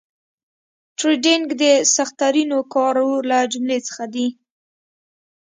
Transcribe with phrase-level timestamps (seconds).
[0.97, 1.63] ټریډینګ د
[1.95, 4.27] سخترینو کارو له جملې څخه دي